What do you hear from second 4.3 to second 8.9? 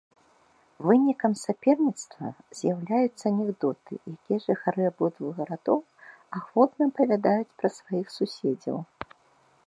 жыхары абодвух гарадоў ахвотна апавядаюць пра сваіх суседзяў.